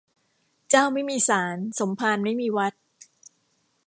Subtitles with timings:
[0.69, 2.73] เจ้าไม่มีศาล สมภารไม่มีวัด